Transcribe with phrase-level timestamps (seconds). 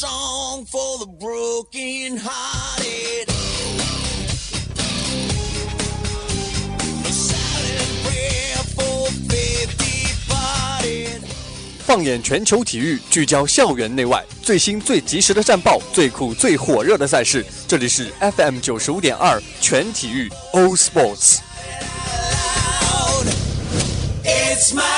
[0.00, 3.26] song for the broken hearted.
[11.84, 17.44] 放眼全球体育，聚焦校园内外，最新最及时的战报，最酷最火热的赛事。
[17.66, 21.38] 这里是 FM 九十五点二全体育 All Sports。
[24.22, 24.97] It's my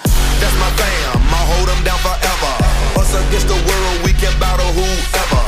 [3.31, 5.43] against the world, we can battle whoever.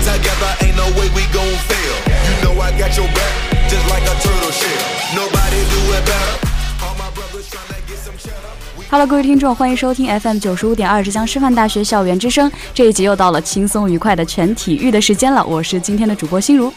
[0.00, 1.94] Together, ain't no way we gon' fail.
[2.24, 3.32] You know I got your back,
[3.68, 4.80] just like a turtle shell.
[5.14, 6.32] Nobody do it better.
[6.80, 8.48] All my brothers tryna get some cheddar.
[8.78, 12.50] We Hello，各位听众，欢迎收听 FM 九十五点二浙江师范大学校园之声。
[12.72, 16.72] 这一集又到了轻松愉快的全体育的时间了，我是今天的主播心如。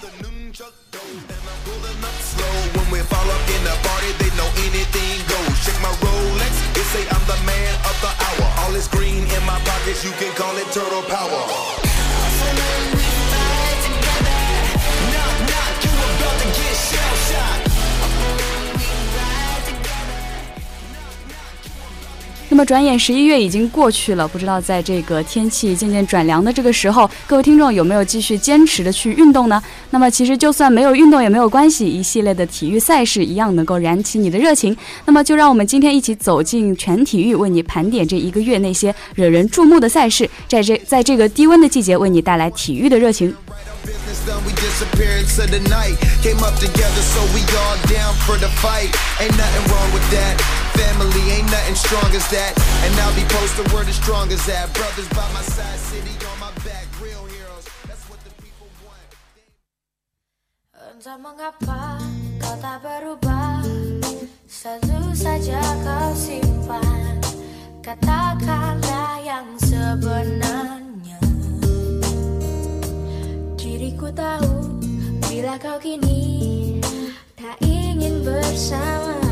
[9.65, 11.68] Pockets, you can call it turtle power.
[22.51, 29.61] 那么转眼十一月已经过去了，不知道在这个天气渐渐转凉的这个时候，各位听众有没有继续坚持的去运动呢？
[29.91, 34.75] 那么其实就算没有运动也没有关系，一系列的体育赛事一样能够燃起你的热情。
[35.05, 43.31] 那么就让我们今天一起走进全体育，为你盘点这一个月那些惹人注目的赛事，在这在这个低温的季节，为你带来体育的热情。
[50.79, 52.55] Family ain't nothing strong as that.
[52.87, 54.71] And I'll be posted where the strong as that.
[54.71, 56.87] Brothers by my side, city on my back.
[57.03, 59.11] Real heroes, that's what the people want.
[60.95, 61.99] Entah mengapa
[62.39, 63.59] kau tak berubah
[64.47, 67.19] Satu saja kau simpan
[67.83, 71.19] Katakanlah yang sebenarnya
[73.59, 74.79] Diriku tahu
[75.27, 76.79] Bila kau kini
[77.35, 79.28] Tak ingin bersamaku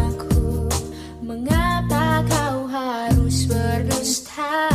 [1.28, 4.72] Mengapa kau harus berdusta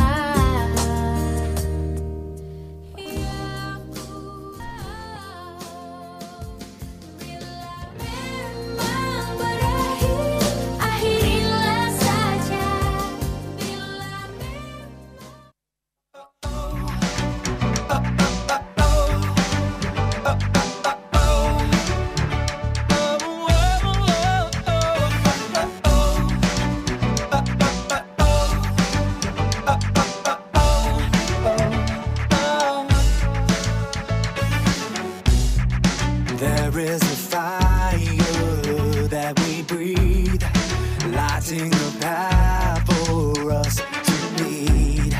[41.43, 45.13] lighting a path for us to lead.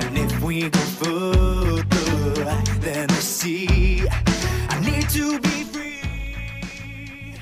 [0.00, 1.84] And if we go further
[2.80, 4.06] than the sea,
[4.68, 7.34] I need to be free.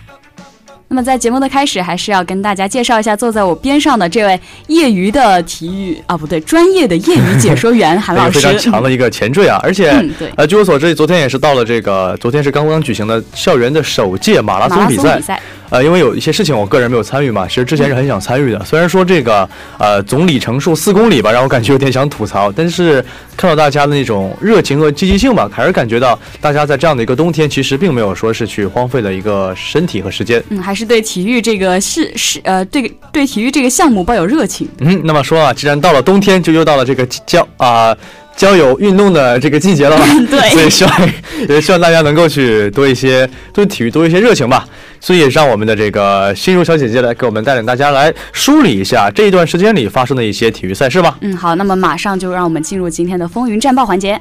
[0.89, 8.39] 那么在节目的开始，还是要跟大家介绍一下坐在我边上的这位业余的体育啊，不对，专业的业余解说员 韩老师。
[8.39, 9.61] 非常强的一个前缀啊！
[9.63, 15.03] 而且，嗯对呃，据我所知，昨天也是到了这个，昨天是刚刚举行的校园的首届马拉松比赛。
[15.03, 15.43] 松比赛，
[15.73, 18.63] 呃，因为有一些事情我个人没有参与嘛，其实之前是很想参与的。
[18.63, 19.49] 虽然说这个
[19.79, 23.03] 呃总里程数四公里吧，让我感觉有点想吐槽，但是
[23.39, 30.45] 看到大家的那种热情和积极性吧，还是感觉到大家在这样的一个冬天，其实并没有说是去荒废了一个身体和时间。
[30.51, 34.69] 嗯，还是对体育这个是是呃，对对体育这个项目抱有热情。
[34.81, 37.97] 嗯，那么说啊，既然到了冬天，就又到了这个叫啊、
[38.37, 40.05] 交友运动的这个季节了嘛。
[40.31, 41.11] 对所以希望
[41.49, 44.67] 也希望大家能够去多一些对体育多一些热情吧。
[45.01, 51.19] 所以也让我们的这个心如小姐姐来给我们带领大家来梳理一下这一段时间里发生的一些体育赛事吧。
[51.23, 54.21] 嗯，好，那么马上就让我们进入今天的风云战报环节。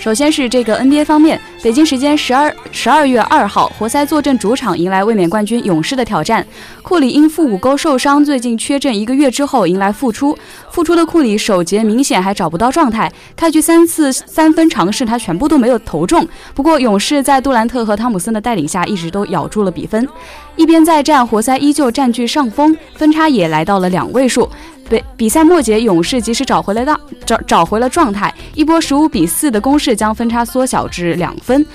[0.00, 6.44] 首先是这个 NBA 方面，北京时间十二十二月二号，活塞坐镇主场迎来卫冕冠军勇士的挑战。
[6.80, 10.36] 库里因腹股沟受伤，最近缺阵一个月之后迎来复出。
[10.70, 16.26] 复出的库里首节明显还找不到状态，开局三次三分尝试他全部都没有投中。
[16.54, 20.08] 不过勇士在杜兰特和汤姆森的带领下，一直都咬住了比分。
[20.56, 24.48] 一边再战，活塞依旧占据上风，分差也来到了两位数。
[24.88, 31.49] 比比赛末节，勇士及时找回了当找找回了状态，一波十五比四的攻势将分差缩小至两分。
[31.50, 31.66] 分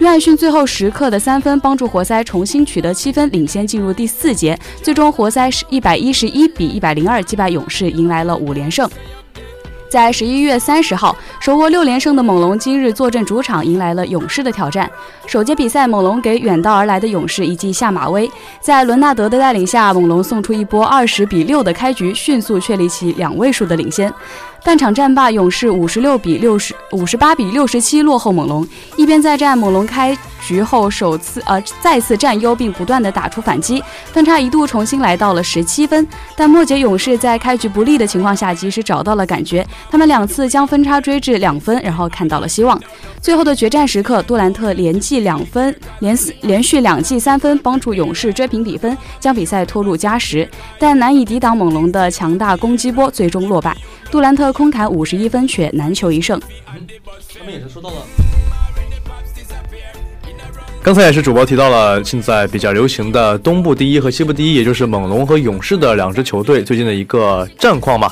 [0.00, 4.56] 约翰逊最后时刻的三分帮助活塞重新取得七分，领先进入第四节。
[4.82, 8.88] 最终，活塞是一百一十一比一百零二击败勇士，迎来了五连胜。
[9.90, 14.88] 在十一月三十号，手握六连胜的猛龙今日坐镇主场，迎来了勇士的挑战。
[15.26, 24.12] 首节比赛，猛龙给远道而来的勇士一记下马威，在伦纳德的带领下，猛龙送出一波二十比六的开局，迅速确立起两位数的领先。
[24.64, 28.66] 半场战罢，勇士五十六比六十五十八比六十七落后猛龙。
[28.96, 30.16] 一边再战，猛龙开
[30.46, 33.82] 局后首次呃再次占优，并不断的打出反击，
[34.12, 36.06] 分差一度重新来到了十七分。
[36.36, 42.78] 但末节勇士在开局不利的情况下，及时找到了感觉，他们两次将分差追至两分，然后看到了希望。
[43.22, 50.46] 最后的决战时刻，杜兰特连记两分，连四连续两记三分，帮助勇士追平比分，将比赛拖入加时。
[50.78, 53.74] 但难以抵挡猛龙的强大攻击波，最终落败。
[54.10, 56.40] 杜兰特空砍五十一分，却难求一胜。
[57.38, 57.96] 他们也是说到了。
[60.80, 68.10] 刚才也是主播提到了现在比较流行的东部第一和西部第一，也就是猛龙和勇士的两支球队最近的一个战况嘛。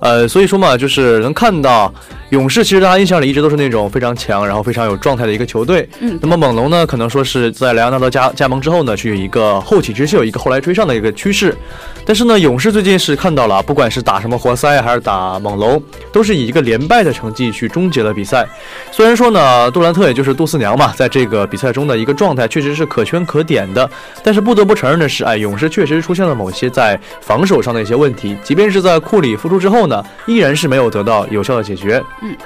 [0.00, 1.92] 呃，所以说嘛，就是能看到
[2.30, 5.88] 勇士其实大家印象里一直都是那种非常强，然后非常有状态的一个球队。
[6.00, 11.56] 嗯那么猛龙呢，可能说是在莱昂纳德加加盟之后呢，是有一个后起之秀，一个后来追上的一个趋势。
[12.04, 15.80] 但是呢，勇士最近是看到了，不管是打什么活塞还是打猛龙，
[16.12, 18.46] 都是以一个连败的成绩去终结了比赛。
[18.90, 23.88] 虽然说呢，杜兰特也就是杜四娘嘛，在这个比赛中的一个状态确实是可圈可点的，
[24.24, 32.02] 但是不得不承认的是，哎，勇士确实出现了某些在防守上的一些问题，即便是在库里复出之后呢，依然是没有得到有效的解决。
[32.22, 32.36] 嗯。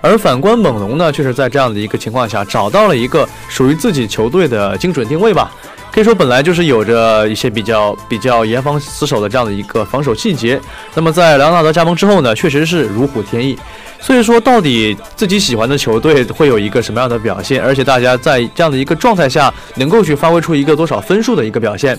[0.00, 5.52] 而反观猛龙呢，却是在这样的一个情况下，找到了一个属于自己球队的精准定位吧。
[5.92, 10.60] 可以说，本来就是有着一些比较比较严防死守的这样的一个防守细节。
[10.94, 13.56] 那么在莱昂纳德加盟之后呢，确实是如虎添翼。
[14.00, 17.62] 所以说，到底自己喜欢的球队会有一个什么样的表现？
[17.62, 21.96] 而且大家在这样的一个状态下，能够去发挥出一个多少分数的一个表现？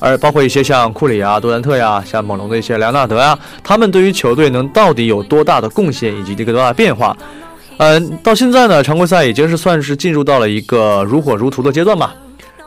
[0.00, 7.16] 而包括一些像库里啊、杜兰特呀、像猛龙的一些莱昂纳德呀，他们对于球队能到底有多大的贡献，以及这个多大变化？
[7.76, 12.14] 嗯，到现在呢，常规赛已经是算是进入到了一个如火如荼的阶段吧。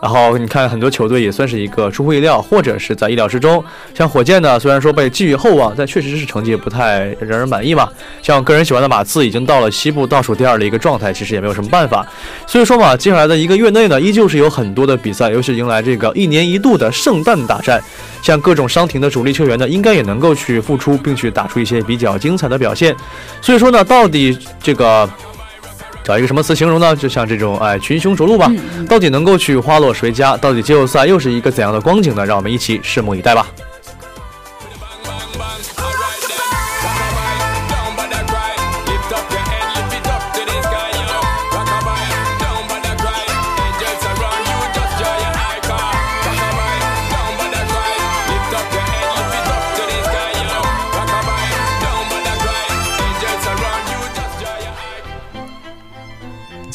[0.03, 3.63] 然后你看，很多球队也算是一个出乎意料，或者是在意料之中。
[3.95, 7.87] 像火箭呢，虽然说被寄予厚望，但确实是成绩不太让人满意嘛。
[8.21, 12.05] 像我个人喜欢的马刺，已经到了西部倒数第二的一个状态，其实也没有什么办法。
[12.45, 17.81] 所以说嘛，接下来的一个月内呢，依旧是有很多的比赛，尤其迎来这个一年一度的圣诞大战。
[18.21, 22.93] 像各种伤停的主力球员呢，应该也能够去复出，并去打出一些比较精彩的表现。
[23.39, 25.09] 所以说呢，到底这个。
[26.03, 26.95] 找一个什么词形容呢？
[26.95, 28.51] 就像这种哎群雄逐鹿吧，
[28.87, 30.35] 到底能够去花落谁家？
[30.37, 32.25] 到底季后赛又是一个怎样的光景呢？
[32.25, 33.47] 让我们一起拭目以待吧。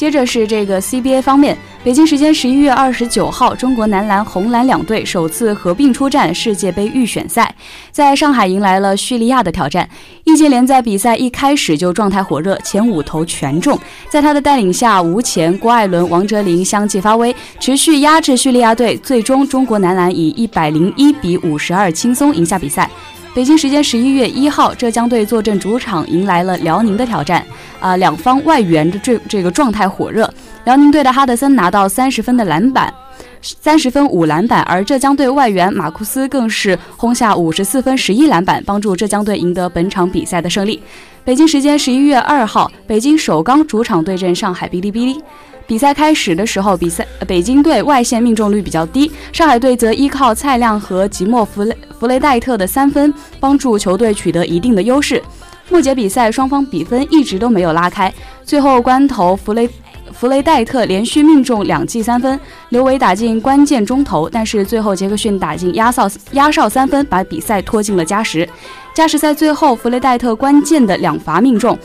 [0.09, 7.55] 接着是这个 CBA 方面，北京时间十一月二十九号，中国男篮、红蓝两队首次合并出战世界杯预选赛，
[7.91, 9.87] 在上海迎来了叙利亚的挑战。
[10.25, 18.97] 易建联在比赛一开始就状态火热，前五投全中，在他的带领下，吴前、郭艾伦、王哲林相继发威，持续压制叙利亚队。
[18.97, 22.91] 最终，中国男篮以一百零一比五十二轻松赢下比赛。
[23.35, 27.45] 北京时间十一月一号，浙江队坐镇主场，迎来了辽宁的挑战。
[27.79, 30.29] 啊、两方外援的这这个状态火热。
[30.65, 32.93] 辽宁队的哈德森拿到三十分的篮板，
[33.41, 40.83] 三十分五篮板，而浙江队外援马库斯更是轰下五十四分十一篮板，帮助浙江队赢得本场比赛的胜利。
[41.25, 45.23] 北京时间十一月二号，北京首钢主场对阵上海哔哩哔哩。
[45.69, 55.23] 比赛开始的时候，比赛北京队外线命中率比较低，上海队则依靠蔡亮和吉莫弗雷弗雷戴特的三分，帮助球队取得一定的优势。
[55.69, 58.11] 末节比赛双方比分一直都没有拉开，
[58.43, 59.69] 最后关头弗雷
[60.11, 68.49] 弗雷戴特连续命中两记三分，刘伟打进关键中投，但是最后杰克逊打进压哨压哨三分，把比赛拖进了加时。
[68.95, 71.79] 加时赛最后，弗雷戴特关键的两罚命中，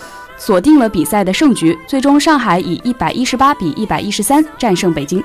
[0.46, 5.24] 锁定了比赛的胜局，最终上海以一百一十八比一百一十三战胜北京。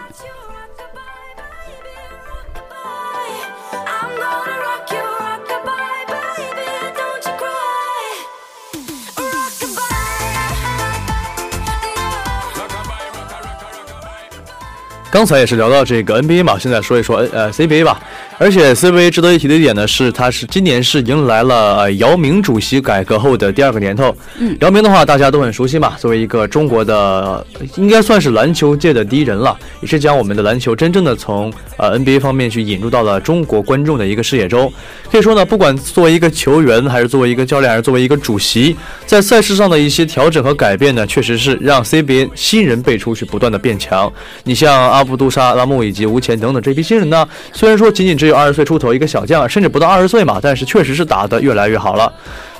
[15.10, 18.00] 刚才也是聊到这个 NBA 嘛，现在说一说 N 呃 CBA 吧。
[18.38, 24.14] 而且 CBA 值得一提的一点呢，是它是今年是迎来了呃姚明主席改革后的第二个年头。
[24.38, 27.44] 嗯姚明的话大家都很熟悉嘛，作为一个中国的呃
[27.76, 34.72] 应该算是篮球界的第一人了，也是将我们的篮球真正的从呃 NBA 方面去引入到了中国观众的一个视野中。
[35.10, 44.12] 可以说呢，不管作为一个球员，还是作为一个教练，还是作为一个主席，在赛事上的一些调整和改变呢，确实是让 CBA 新人辈出去不断的变强。
[44.44, 52.12] 你像阿布杜沙拉木以及吴前等等这批新人呢，虽然说仅仅只有二十岁出头一个小将，甚至不到二十岁嘛，但是确实是打得越来越好了。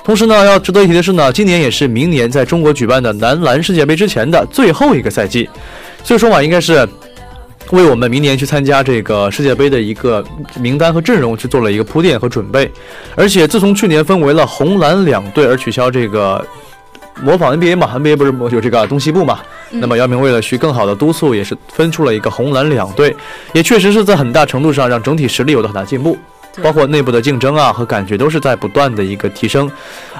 [0.03, 5.47] 同时呢，要值得一提的是呢，今年也是明年在中国举办的男篮世界杯之前的最后一个赛季，
[6.03, 6.87] 所以说嘛，应该是
[7.71, 10.25] 为我们明年去参加这个世界杯的一个
[10.59, 12.71] 名单和阵容去做了一个铺垫和准备。
[13.15, 16.43] 而且自从去年分为了红蓝两队而取消这个
[17.21, 19.39] 模仿 NBA 嘛，NBA 不是有这个东西部嘛？
[19.71, 23.15] 那么姚明为了去更好的督促，也是分出了一个红蓝两队，
[23.53, 26.17] 也确实是在很大程度上让整体实力有了很大进步。
[26.63, 29.69] 包括内部的竞争啊和感觉都是在不断的一个提升，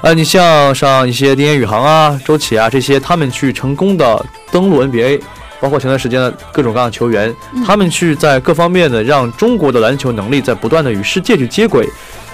[0.00, 5.20] 呃，你像上一些丁彦雨航啊、周琦啊这些，他们去成功的登陆 NBA，
[5.60, 7.34] 包括前段时间的各种各样的球员，
[7.66, 11.86] 他们去在各方面的让中国的篮球能力在不断的与世界去接轨，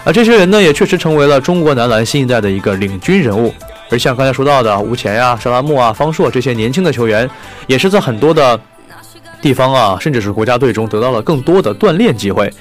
[0.04, 3.52] 而这些人呢，也确实成为了中国男篮新一代的一个领军人物。
[3.90, 7.28] 而像刚才说到的吴前呀、沙拉木啊、方硕这些年轻的球员，
[7.66, 8.58] 也是在很多的
[9.40, 12.52] 地方啊，甚至是国家队中得到了更多的锻炼机会，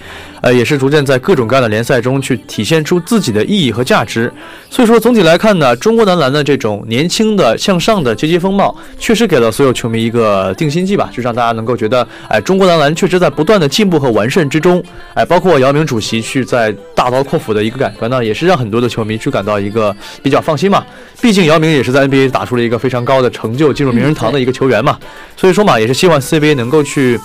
[0.42, 4.32] 呃，也是逐渐在各种各样的联赛中去体现出自己的意义和价值。
[4.70, 14.84] 所以说，总体来看呢，中国男篮的这种年轻的向上的积极风貌，确实给了所有球迷一个定心剂吧，就让大家能够觉得，哎，中国男篮确实在不断的进步和完善之中。
[15.14, 20.86] 哎，包括姚明主席去在大刀阔斧的一个改革呢，也是让很多的球迷去感到一个比较放心嘛。
[21.22, 25.00] 毕竟姚明也是在 NBA 打出了一个非常高的成就，进入名人堂的一个球员嘛。
[25.38, 27.20] 所以说嘛，也是希望 CBA 能能够去。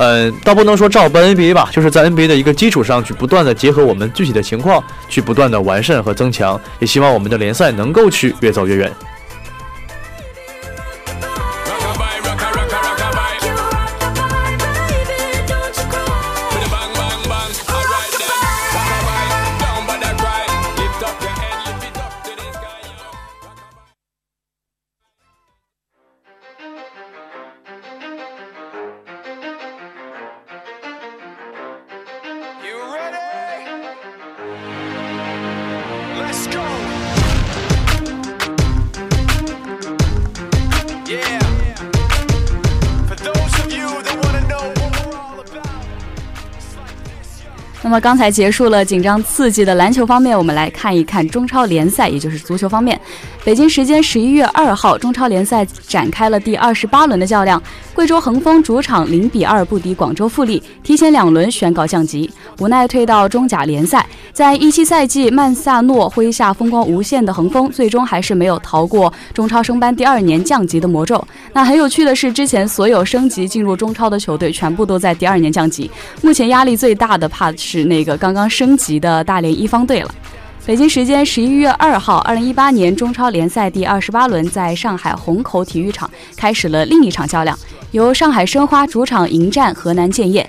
[0.00, 8.92] 呃，倒不能说照搬 NBA 吧，就是在 NBA 的一个基础上去不断的结合我们具体的情况，去不断的完善和增强，也希望我们的联赛能够去越走越远。
[47.88, 53.00] 那么刚才结束了紧张刺激的篮球方面，我们来看一看中超联赛，也就是足球方面。
[53.42, 57.62] 北京时间十一月二号，中超联赛展开了第二十八轮的较量。
[57.94, 62.30] 贵州恒丰主场零比二不敌广州富力，提前两轮宣告降级，
[62.60, 64.06] 无奈退到中甲联赛。
[64.34, 71.26] 在一七赛季曼萨诺麾下风光无限的恒丰，最终还是没有逃过中超升班第二年降级的魔咒。
[71.54, 75.90] 那很有趣的是，之前所有升级进入中超的球队，全部都在第二年降级。
[76.22, 80.14] 目前压力最大的怕是那个刚刚升级的大连一方队了。
[80.66, 87.58] 北京时间十一月二号，二零一八年中超联赛第二十八轮在上海虹口体育场开始了另一场较量，
[87.92, 90.48] 由上海申花主场迎战河南建业。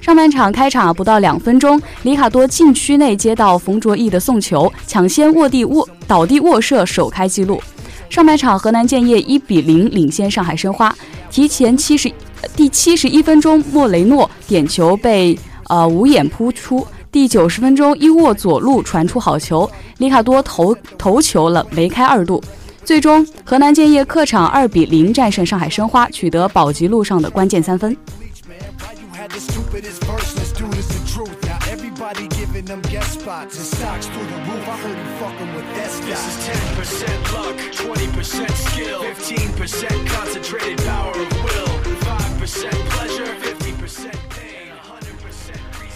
[0.00, 7.62] 上半场开场不到两分钟，里卡多禁区内接到冯卓毅的送球，抢先卧地卧倒地卧射，首开纪录。
[8.08, 10.92] 上半场河南建业一比零领先上海申花，
[11.30, 12.10] 提前七十
[12.56, 15.38] 第七十一分钟，莫雷诺点球被
[15.70, 16.86] 呃五眼扑出。
[17.12, 22.42] 第九十分钟，伊沃左路传出好球，里卡多头头球了，梅开二度。
[22.84, 27.96] 最终，河南建业客场二比零战胜上海申花，取得保级路上的关键三分。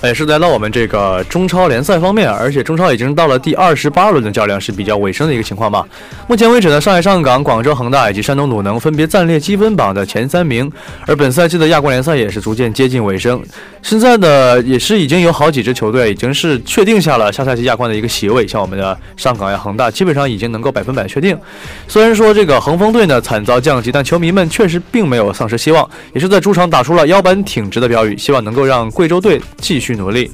[0.06, 5.86] 也是来到我们这个中超联赛方面，而且中超已经到了第二十八轮的较量，是比较尾声的一个情况吧。
[6.28, 10.70] 目前为止呢，上海上港、广州恒大以及山东鲁能分别暂列积分榜的前三名，
[11.06, 13.42] 而本赛季的亚冠联赛也是逐渐接近尾声。
[13.82, 21.38] 现在呢，也是已经有好几支球队已经是确定下了下赛季亚冠的一个席位，像我们的上港呀、恒大，基本上已经能够百分百确定。
[21.86, 30.30] 虽然说这个恒丰队呢惨遭降级，但球迷们确实并没有丧失希望，也是在主场打出了腰板挺直的标语，希望能够让贵州队继续努力。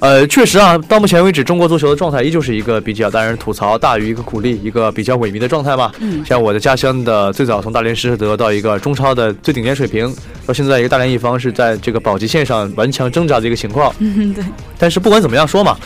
[0.00, 5.90] 呃，确实啊，到目前为止，中国足球的状态依旧是一个比较让人吐槽大于一个鼓励，一个比较萎靡的状态嘛。
[5.98, 10.14] 嗯像我的家乡的最早从大连实德到一个中超的最顶尖水平，
[10.46, 13.92] 到现在一个大连一方是在这个保级线上顽强挣扎的一个情况。
[13.98, 14.44] 嗯，对，
[14.78, 15.76] 但是不管怎么样说嘛，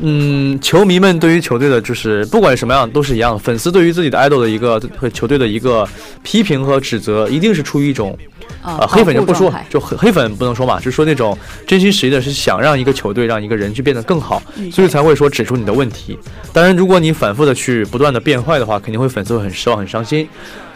[0.00, 5.86] 嗯，球迷们对于球队的，就是不管什么样都是一样的，粉丝对于自己的 idol 的一个和球队的一个
[6.22, 8.16] 批评和指责，一定是出于一种
[8.62, 11.36] 呃啊，黑粉就不说就黑黑粉不能说嘛，就说那种
[11.66, 16.16] 真心实意的是想让一个球队、让一个人去变得更好，嗯所以才会说指出你的问题。
[16.52, 20.28] 当然，如果你反复的去不断的变坏的话，肯定会粉丝会很失望、很伤心。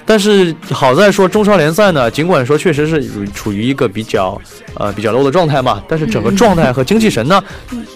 [0.05, 4.41] 但是好在说中超联赛呢，尽管说确实是处处于一个比较
[4.75, 7.43] 呃比较 low 的状态嘛，但是整个状态和精气神呢，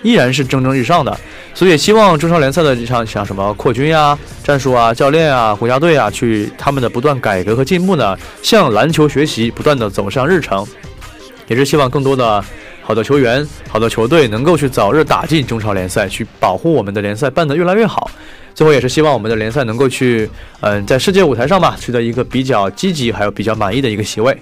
[0.02, 1.16] 依然是蒸蒸日上的。
[1.54, 10.66] 所以也希望中超联赛的像像什么扩军呀、战术啊、教练啊、国家队啊，去他们的不断改革和进步呢，向篮球学习，不断的走上日程。
[11.48, 12.44] 也是希望更多的
[12.86, 18.08] 好的球员、好的球队能够去早日打进中超联赛，去保护我们的联赛办得越来越好。
[18.54, 24.38] 最后也是希望我们的联赛能够去，嗯、在世界舞台上吧，取得一个比较积极还有比较满意的一个席位。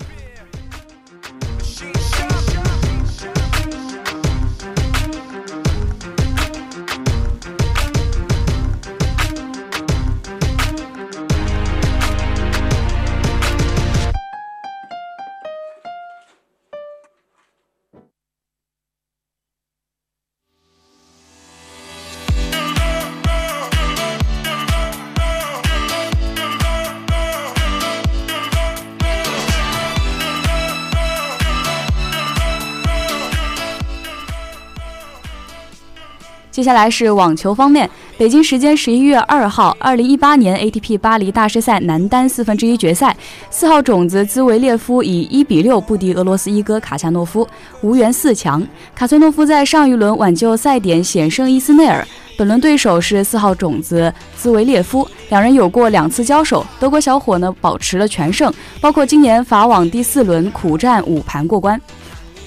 [36.65, 43.15] 接下来是网球方面，北京时间十一月二号，二零一八年 ATP 巴黎大师赛男单四分之一决赛，
[43.51, 47.47] 四号种子兹维列夫以一比六不敌俄罗斯一哥卡恰诺夫，
[47.83, 48.67] 无缘四强。
[48.95, 52.03] 卡恰诺夫在上一轮挽救赛点险胜伊斯内尔，
[52.39, 58.51] 本轮对手是四号种子兹维列夫，两人有过两次交手，德国小伙呢保持了全胜，
[58.81, 61.79] 包括今年法网第四轮苦战五盘过关。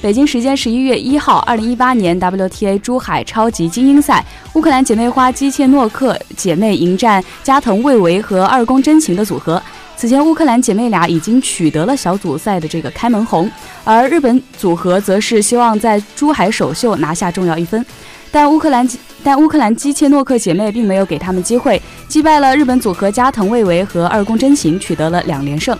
[0.08, 9.62] 北京时间十一月一号，二零一八年 WTA 珠海超级精英赛，乌克兰姐妹花基切诺克姐妹迎战加藤未唯和二宫真琴的组合。
[9.98, 13.52] 此前，乌克兰姐妹俩已经取得了小组赛的这个开门红，
[13.84, 17.86] 而日本组合则是希望在珠海首秀拿下重要一分。
[18.32, 18.88] 但乌克兰
[19.22, 25.78] 但乌克兰基切诺克姐妹并没有给他们机会，击败了日本组合加藤未唯和二宫真琴，取得了两连胜。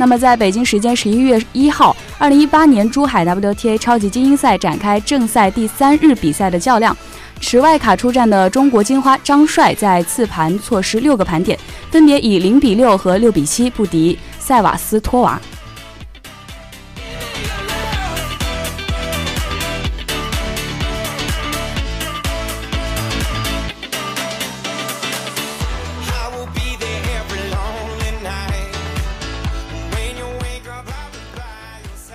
[0.00, 6.96] 那么，在北京时间十一月一号，二零一八年珠海 WTA 超级精英赛展开正赛第三日比赛的较量。
[7.38, 11.58] 持外卡出战的中国金花张帅在次盘错失六个盘点，
[11.90, 15.38] 分别以零比六和六比七不敌塞瓦斯托娃。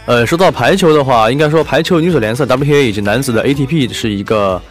[0.06, 4.62] 呃，说到排球的话，应该说排球女子联赛 WTA 以及男子的 ATP 是一个，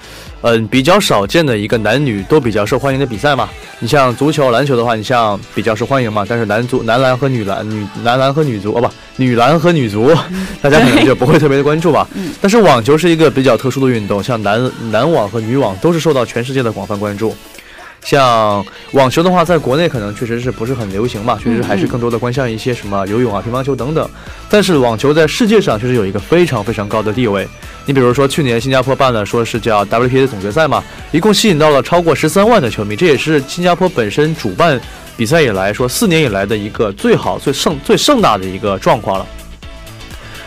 [0.43, 3.49] 嗯、比较少见的一个男女都比较受欢迎的比赛嘛。
[3.81, 10.15] 你像足球、篮球的话，你像比较受欢迎嘛，但是男足、男篮和女篮、女男篮和女足哦不，女篮和女足，
[10.63, 12.09] 大家可能就不会特别的关注吧。
[12.41, 17.35] 但是网球是一个比较特殊的运动，像男男网和女网都是受到全世界的广泛关注。
[18.05, 24.09] 像网球的话，在国内可能确实是不是很流行嘛，确实还是更多的关向一些什么游泳啊、乒乓球等等。
[24.51, 27.49] 但是网球在世界上确实有一个非常非常高的地位。
[27.87, 34.79] 你比如说，去年新加坡办了说是叫 WTA 总决赛嘛，一共吸引到了超过十三万的球迷，这也是新加坡本身主办
[35.17, 39.27] 比赛以来说四年以来的一个最好、最盛、最盛大的一个状况了。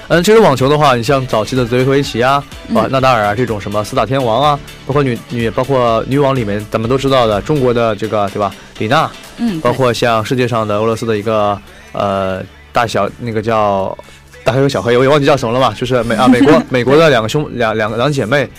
[0.09, 2.41] 嗯，其实网球的话，你像早期的泽维科维奇啊、
[2.73, 11.59] 啊纳达尔啊这种什么四大天王啊，包括女女，包括女网里面咱们都知道的中国的这个对吧，李娜，嗯，包括像世界上的俄罗斯的一个
[11.91, 12.41] 呃
[12.71, 13.97] 大小那个叫
[14.45, 18.49] 大黑和小黑，我也忘记叫什么了吧，就是美啊美国 美国的两个兄两两个两姐妹，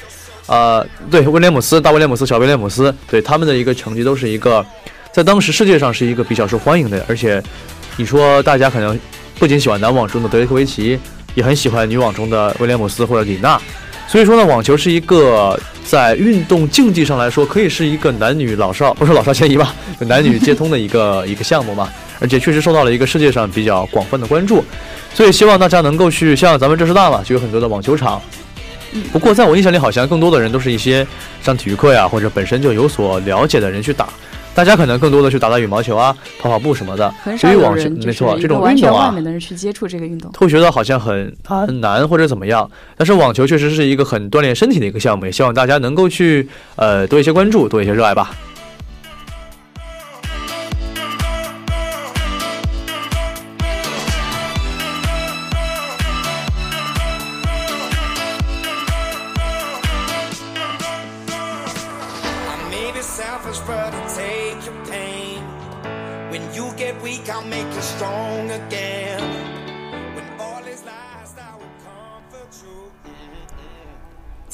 [0.48, 4.64] 呃对威廉姆斯大威廉姆斯小威廉姆斯，对他们的一个成绩都是一个
[5.12, 7.42] 在当时世界上是一个比较受欢迎的，而且
[7.96, 9.00] 你说大家可能
[9.38, 10.98] 不仅喜欢男网中的德约科维奇，
[11.34, 13.60] 也很喜欢女网中的威廉姆斯或者李娜。
[14.06, 24.64] 所以说呢，网球是一个在运动竞技上来说，可以是一个男女老少不是老少咸宜吧，就 男女皆通的一个 一个项目嘛，而且确实受到了一个世界上比较广泛的关注，
[25.12, 28.18] 所以希望大家能够去像咱们浙师大嘛，就有很多的网球场。
[29.12, 31.06] 不过在我印象里，好像更多的人都是一些
[31.42, 34.08] 上体育课呀，或者本身就有所了解的人去打。
[34.58, 37.08] 大家可能更多的去打打羽毛球啊、跑跑步什么的。
[37.22, 40.32] 很少有对于网球，人没错，这种运动啊，外面的人去接触这个运动。
[40.32, 48.32] 会觉得好像很很难或者怎么样，但是网球确实是一个很锻炼身体的一个项目，也希望大家能够去呃多一些关注，多一些热爱吧。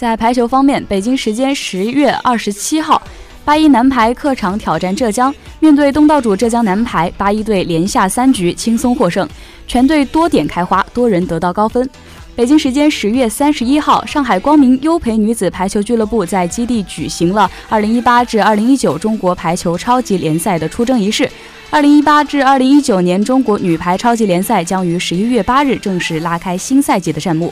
[0.05, 3.01] 在排球方面，北京时间十月二十七号，
[3.43, 9.27] 八一男排客场挑战浙江，面对东道主浙江男排，八一队连下三局轻松获胜，
[9.67, 11.89] 全队多点开花，多人得到高分。
[12.37, 21.27] 北京时间十月三十一号，上海光明优培女子排球俱乐部在基地举行了二零一八至二零一九中国排球超级联赛的出征仪式。
[21.71, 27.51] 二零一八至二零一九年中国女排超级联赛将于十一月八日正式拉开新赛季的战幕。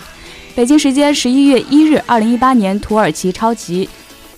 [0.55, 3.89] 北京时间十一月一日，二零一八年土耳其超级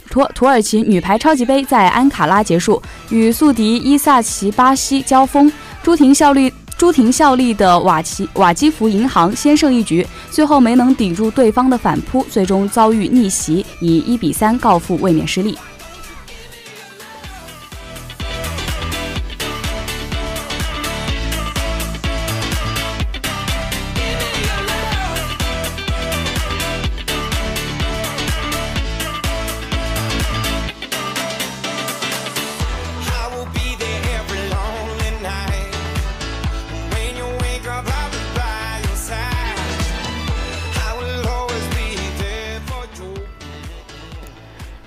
[0.08, 5.50] 土土耳其女排超级杯在安卡拉结束，与宿敌伊萨奇巴西交锋，
[5.82, 6.52] 朱婷效力。
[6.76, 15.56] 朱婷效力的瓦奇瓦基弗银行先胜一局，最后没能顶住对方的反扑，最终遭遇逆袭，以一比三告负卫冕失利。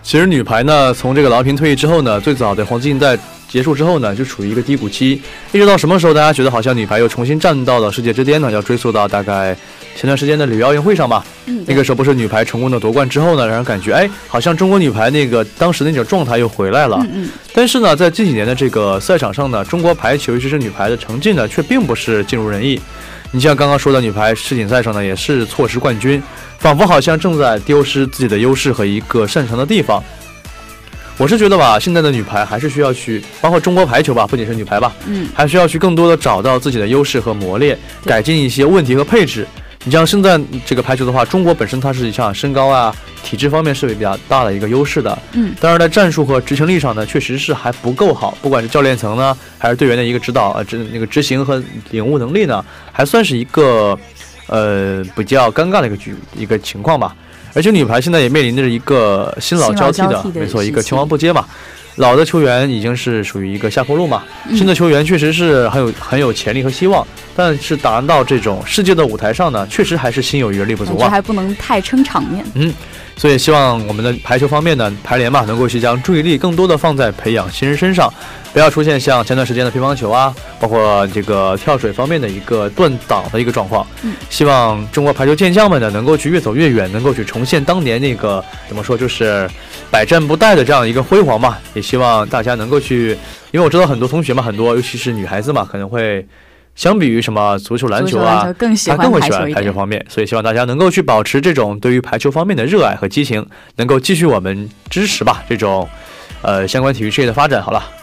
[0.08, 8.50] 其实女排呢，从这个郎平退役之后呢，最早的黄金一代结束之后呢，就处于一个低谷期，一直到什么时候大家觉得好像女排又重新站到了世界之巅呢？
[8.50, 9.54] 要追溯到大概
[9.98, 11.26] 前段时间的里约奥运会上吧。
[11.48, 16.98] 嗯，那个时候不是女排成功的夺冠之后呢，让人感觉哎，好像中国女排那个当时那种状态又回来了。
[17.02, 22.80] 嗯嗯，但是呢，在近几年的这个赛场上呢，中国排球尤其是女排的成绩呢，却并不是尽如人意。
[23.32, 26.22] 你像刚刚说的女排世锦赛上呢，也是错失冠军，
[26.60, 30.04] 仿佛好像正在丢失自己的优势和一个擅长的地方。
[31.18, 39.46] 我是觉得吧，现在的女排还是需要去，包括中国排球吧，不仅是女排吧，嗯，还需要去更多的找到自己的优势和磨练，改进一些问题和配置。
[39.88, 53.98] 你像现在这个排球的话，中国本身它是像身高啊、体质方面是有比较大的一个优势的，嗯，当然在战术和执行力上呢，确实是还不够好，不管是教练层呢，还是队员的一个指导呃执那个执行和领悟能力呢，还算是一个
[54.48, 57.16] 呃比较尴尬的一个局一个情况吧。
[57.54, 61.46] 而且女排现在也面临着一个新老交替的，替的没错，一个青黄不接嘛。
[61.98, 67.06] 老的球员已经是属于一个下坡路嘛，嗯新的球员确实是很有很有潜力和希望，
[67.36, 71.10] 但是打到这种世界的舞台上呢，确实还是心有余而力不足啊。
[71.10, 72.46] 还不能太撑场面。
[73.18, 78.14] 所以希望我们的排球方面呢，排联嘛，能够去将注意力更多的放在培养新人身上，
[78.54, 83.86] 不要出现像前段时间的乒乓球啊，包括这个跳水方面的一个断档的一个状况。
[84.04, 89.50] 嗯希望中国排球健将们呢，能够去越走越远，能够去重现当年那个怎么说，就是
[89.90, 91.60] 百战不殆的这样一个辉煌吧。
[91.74, 93.18] 也希望大家能够去，
[93.50, 96.24] 因为我知道很多同学嘛，很多尤其是女孩子嘛，可能会。
[96.78, 99.52] 相比于什么足球、篮球啊球，更喜他更会喜欢。
[99.52, 105.90] 排球方面，所以希望大家能够去保持这种对于排球方面的热爱和激情，能够继续我们支持吧这种，
[106.44, 107.62] 呃相关体育事业的发展。
[107.62, 107.97] 好了。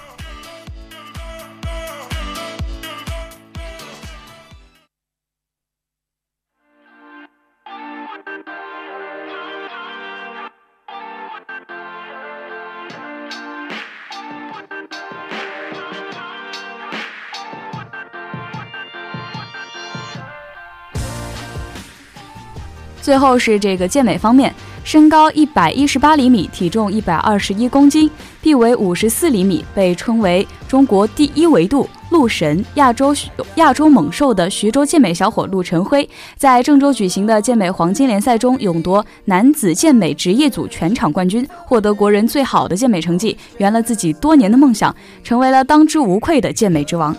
[23.15, 28.11] 最后是这个健美方面，身高一百一十八厘米，体重一百二十一公斤，
[28.43, 33.15] 臂围五十四厘米，被称为中国第一维度陆神、亚洲
[33.55, 47.17] 亚洲猛兽的徐州健美小伙陆晨辉，在郑州举行的健美黄金联赛中勇夺男子健美职业组全场冠军，获得国人最好的健美成绩，圆了自己多年的梦想，成为了当之无愧的健美之王。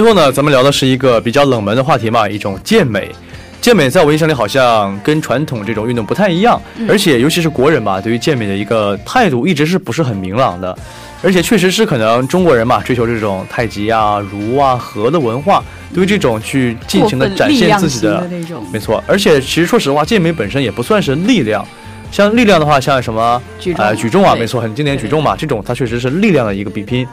[0.00, 3.14] 最后呢，咱们聊的是一个比较冷门的话题嘛，一种健美。
[3.60, 6.58] 健美在我印象里好像跟传统这种运动不太一样，
[6.88, 10.74] 而且尤其是国人吧，对于健美的一个态度一直是不是很明朗的，
[11.22, 19.04] 而且确实是可能中国人嘛，追求这种太极啊、儒啊、和的文化，对于这种去尽情的展现自己的的那种没错。
[19.06, 21.62] 而且其实说实话，健美本身也不算是力量，
[22.10, 27.06] 像力量的话，像什么举重呃举重啊，没错，很经典举重嘛，这种它确实是力量的一个比拼。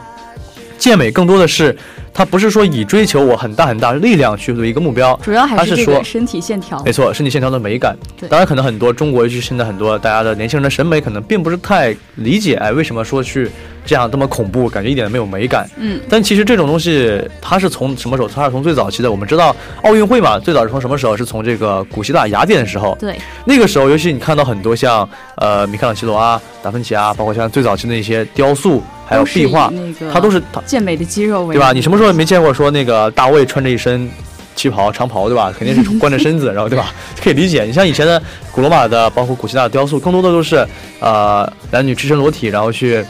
[0.78, 1.76] 健美更多的是，
[2.14, 6.92] 它不是说以追求我很大很大力量去做一个目标，主要还是说身体线条没。
[6.92, 7.96] 错，身体线条的美感。
[8.18, 13.50] 对当然可能很多中国，尤其现在很多大家的年轻人的审美可能并不是太理解，哎，为什么说去
[13.84, 15.68] 这样这么恐怖，感觉一点都没有美感。
[15.76, 18.28] 嗯，但其实这种东西，它是从什么时候？
[18.28, 21.16] 它是从最早期的，我们知道奥运会嘛，最早是从什么时候？
[21.16, 22.96] 是从这个古希腊雅典的时候。
[23.00, 31.72] 对，那个时候，尤其你看到很多像呃米开朗基罗啊、达芬奇啊，包括像最早期的一些雕塑，还有壁画，那个它都是健美的肌肉为对吧？
[31.72, 34.08] 你什么时候没见过说那个大卫穿着一身
[34.54, 35.50] 旗袍长袍，对吧？
[35.58, 36.92] 肯定是光着身子， 然后对吧？
[37.22, 37.64] 可以理解。
[37.64, 40.66] 你像以前的古罗马的，包括古希腊的雕塑，更多的都是
[41.00, 43.02] 呃男女赤身裸体，然后去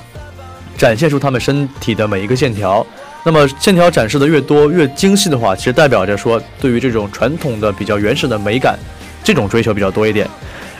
[0.77, 2.87] 展现出他们身体的每一个线条。
[3.25, 8.79] 那么线条展示的越多越精细的话，其实代表着说对于这种传统的比较原始的美感，
[9.25, 10.27] 这种追求比较多一点。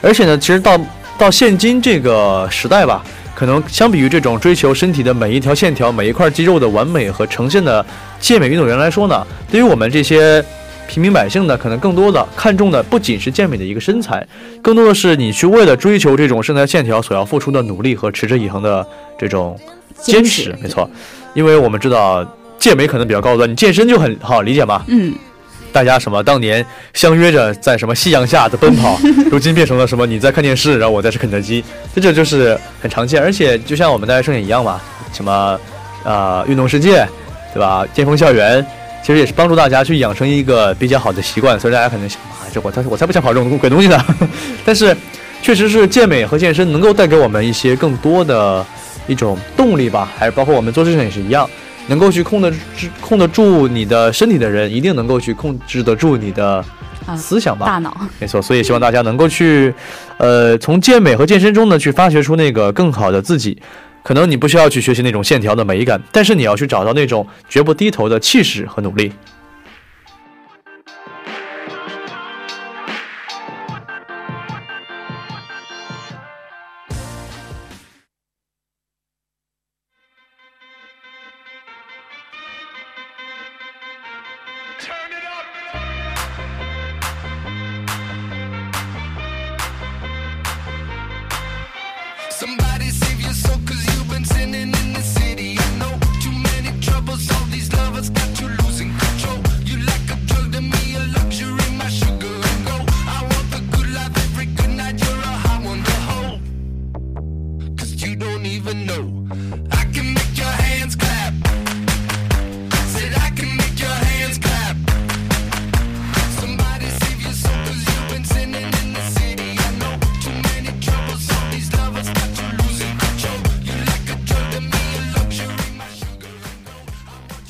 [0.01, 0.79] 而且呢，其实到
[1.17, 3.03] 到现今这个时代吧，
[3.39, 7.85] 可能相比于这种追求身体的每一条线条、每一块肌肉的完美和呈现的
[8.19, 10.43] 健美运动员来说呢，对于我们这些
[10.89, 14.27] 平民百姓呢，可能更多的看重的不仅是健美的一个身材，
[14.61, 18.85] 更多的是你去为了追求这种身材线条所要付出的努力和持之以恒的
[19.17, 19.57] 这种
[20.01, 20.53] 坚持。
[20.61, 20.89] 没错，
[21.33, 25.13] 因为我们知道健美可能比较高端，你健身就很好理解嘛，嗯，
[25.71, 28.99] 大家什么当年相约着在什么夕阳下的奔跑，
[29.31, 31.63] 如今变成了什么你在看电视，然后我在吃肯德基，
[31.95, 33.21] 这这就是很常见。
[33.21, 34.81] 而且就像我们大学生也一样嘛，
[35.13, 35.59] 什么
[36.03, 37.07] 呃运动世界，
[37.53, 37.85] 对吧？
[37.93, 38.65] 巅峰校园，
[39.03, 41.59] 其实也是帮助大家去养成一个比较好的习惯。
[41.59, 44.03] 所以大家可能想，啊，这我才我才不想跑这种鬼东西呢。
[44.65, 44.95] 但是
[45.41, 48.65] 确实是健美和健身能够带给我们一些更多的
[49.07, 51.49] 一种动力吧，还是包括我们做事情也是一样。
[51.89, 56.63] 能够去控得住控得住你的身体的人，一定能够去控制得住你的
[57.05, 57.65] 啊思想吧。
[57.65, 57.97] 大脑。
[58.19, 59.73] 没错，所以希望大家能够去，
[60.17, 63.61] 呃，从健美和健身中呢，去发掘出那个更好的自己。
[64.01, 69.11] 可能你不需要去学习那种线条的美感，但是你要去找到那种绝不低头的气势和努力。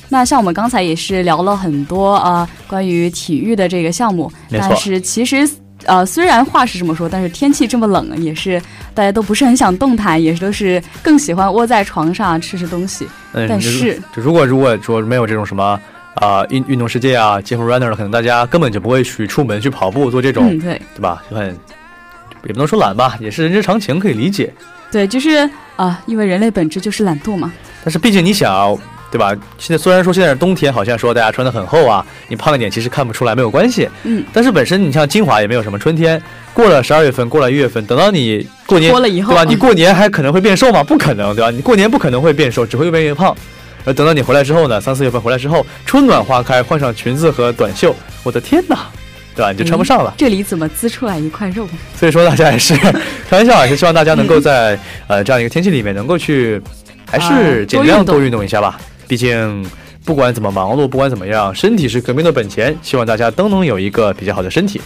[0.09, 5.47] 那像我们刚才也是聊了很多呃关于体育的这个项目，但是其实
[5.85, 8.61] 呃虽然话是这么说，但是天气这么冷，也是
[8.93, 13.07] 大家都不是很想动弹，也是都是更喜欢窝在床上吃吃东西。
[13.33, 15.79] 嗯，但是就如果如果说没有这种什么
[16.15, 21.23] 啊、运运动世界啊、街头 runner，可能大家根本就不会去出门去跑步做这种，嗯，对对吧？
[21.29, 21.47] 就很
[22.45, 24.51] 也不能说懒吧，也是人之常情，可以理解。
[24.91, 27.53] 对，就是啊、因为人类本质就是懒惰嘛。
[27.85, 28.77] 但是毕竟你想，
[29.11, 29.35] 对吧？
[29.57, 33.89] 现在虽然说现在是冬天，好像说大家穿的很厚啊，你胖一点其实看不出来，没有关系。
[34.03, 36.21] 嗯，但是本身你像金华也没有什么春天，
[36.53, 39.43] 过了十二月份，过了一月份，等到你过年脱了以后对吧？
[39.43, 40.83] 你嗯过年还可能会变瘦吗？
[40.83, 41.49] 不可能，对吧？
[41.51, 43.35] 你过年不可能会变瘦，只会越变越胖。
[43.85, 48.77] 而等到你回来之后呢，三四月份回来之后，春暖花开，换上裙子和短袖，我的天哪，
[49.33, 49.51] 对吧？
[49.51, 50.13] 你就穿不上了。
[50.17, 51.67] 这里怎么滋出来一块肉？
[51.95, 52.75] 所以说大家也是
[53.29, 56.61] 开玩笑，也是希望大家能够 在呃这样一个天气里面能够去，
[57.09, 58.77] 还是啊尽量多运动一下吧。
[59.09, 59.65] 毕竟
[60.05, 64.79] 不管怎么忙碌不管怎么样身体是革命的本钱希望大家都能有一个比较好的身体。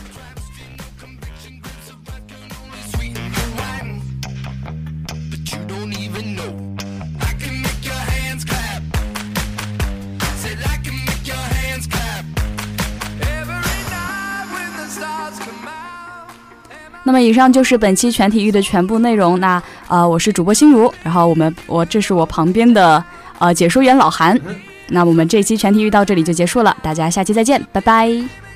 [17.06, 23.04] 那么以上就是本期全体育的全部内容那啊我是主播心如然后我们我这是我旁边的
[23.44, 24.40] 呃解说员老韩。
[24.88, 28.53] 那我们这期全体育到这里就结束了，大家下期再见，拜拜。